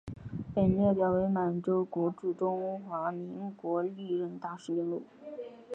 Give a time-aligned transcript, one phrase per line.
[0.55, 5.05] 本列表为满洲国驻中华民国历任大使名录。